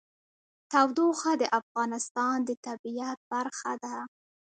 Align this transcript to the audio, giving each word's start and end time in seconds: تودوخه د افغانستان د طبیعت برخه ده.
تودوخه 0.71 1.31
د 1.41 1.43
افغانستان 1.59 2.35
د 2.47 2.49
طبیعت 2.65 3.17
برخه 3.31 3.71
ده. 3.83 3.95